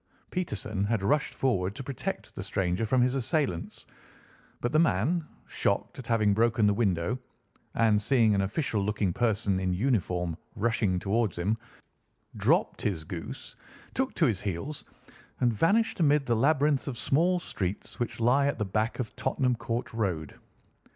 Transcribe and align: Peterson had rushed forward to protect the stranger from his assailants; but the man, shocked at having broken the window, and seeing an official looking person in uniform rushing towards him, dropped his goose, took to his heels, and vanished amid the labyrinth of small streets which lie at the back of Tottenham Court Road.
Peterson 0.31 0.83
had 0.85 1.03
rushed 1.03 1.31
forward 1.31 1.75
to 1.75 1.83
protect 1.83 2.33
the 2.33 2.41
stranger 2.41 2.87
from 2.87 3.03
his 3.03 3.13
assailants; 3.13 3.85
but 4.59 4.71
the 4.71 4.79
man, 4.79 5.23
shocked 5.45 5.99
at 5.99 6.07
having 6.07 6.33
broken 6.33 6.65
the 6.65 6.73
window, 6.73 7.19
and 7.75 8.01
seeing 8.01 8.33
an 8.33 8.41
official 8.41 8.81
looking 8.83 9.13
person 9.13 9.59
in 9.59 9.71
uniform 9.73 10.35
rushing 10.55 10.97
towards 10.97 11.37
him, 11.37 11.55
dropped 12.35 12.81
his 12.81 13.03
goose, 13.03 13.55
took 13.93 14.11
to 14.15 14.25
his 14.25 14.41
heels, 14.41 14.83
and 15.39 15.53
vanished 15.53 15.99
amid 15.99 16.25
the 16.25 16.35
labyrinth 16.35 16.87
of 16.87 16.97
small 16.97 17.37
streets 17.37 17.99
which 17.99 18.19
lie 18.19 18.47
at 18.47 18.57
the 18.57 18.65
back 18.65 18.97
of 18.97 19.15
Tottenham 19.15 19.55
Court 19.55 19.93
Road. 19.93 20.33